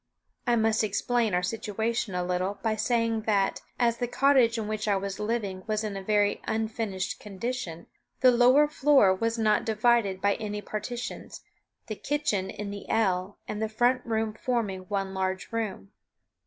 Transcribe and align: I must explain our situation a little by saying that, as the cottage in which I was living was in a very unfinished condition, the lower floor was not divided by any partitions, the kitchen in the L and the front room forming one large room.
I 0.47 0.55
must 0.55 0.83
explain 0.83 1.35
our 1.35 1.43
situation 1.43 2.15
a 2.15 2.23
little 2.23 2.57
by 2.63 2.75
saying 2.75 3.21
that, 3.27 3.61
as 3.77 3.97
the 3.99 4.07
cottage 4.07 4.57
in 4.57 4.67
which 4.67 4.87
I 4.87 4.95
was 4.97 5.19
living 5.19 5.61
was 5.67 5.83
in 5.83 5.95
a 5.95 6.01
very 6.01 6.41
unfinished 6.47 7.19
condition, 7.19 7.85
the 8.21 8.31
lower 8.31 8.67
floor 8.67 9.13
was 9.13 9.37
not 9.37 9.63
divided 9.63 10.19
by 10.19 10.33
any 10.37 10.59
partitions, 10.59 11.41
the 11.85 11.93
kitchen 11.95 12.49
in 12.49 12.71
the 12.71 12.89
L 12.89 13.37
and 13.47 13.61
the 13.61 13.69
front 13.69 14.03
room 14.03 14.33
forming 14.33 14.87
one 14.89 15.13
large 15.13 15.51
room. 15.51 15.91